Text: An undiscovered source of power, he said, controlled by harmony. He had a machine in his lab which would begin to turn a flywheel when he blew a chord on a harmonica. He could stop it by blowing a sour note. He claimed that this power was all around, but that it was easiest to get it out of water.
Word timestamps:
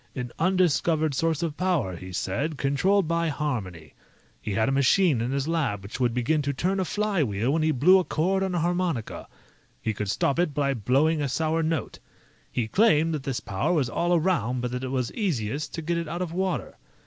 An 0.15 0.31
undiscovered 0.39 1.13
source 1.13 1.43
of 1.43 1.55
power, 1.57 1.95
he 1.95 2.11
said, 2.11 2.57
controlled 2.57 3.07
by 3.07 3.27
harmony. 3.27 3.93
He 4.41 4.53
had 4.53 4.67
a 4.67 4.71
machine 4.71 5.21
in 5.21 5.29
his 5.29 5.47
lab 5.47 5.83
which 5.83 5.99
would 5.99 6.11
begin 6.11 6.41
to 6.41 6.53
turn 6.53 6.79
a 6.79 6.85
flywheel 6.85 7.53
when 7.53 7.61
he 7.61 7.69
blew 7.69 7.99
a 7.99 8.03
chord 8.03 8.41
on 8.41 8.55
a 8.55 8.59
harmonica. 8.61 9.27
He 9.79 9.93
could 9.93 10.09
stop 10.09 10.39
it 10.39 10.55
by 10.55 10.73
blowing 10.73 11.21
a 11.21 11.29
sour 11.29 11.61
note. 11.61 11.99
He 12.51 12.67
claimed 12.67 13.13
that 13.13 13.21
this 13.21 13.39
power 13.41 13.73
was 13.73 13.91
all 13.91 14.15
around, 14.15 14.61
but 14.61 14.71
that 14.71 14.83
it 14.83 14.87
was 14.89 15.13
easiest 15.13 15.75
to 15.75 15.83
get 15.83 15.99
it 15.99 16.07
out 16.07 16.23
of 16.23 16.33
water. 16.33 16.77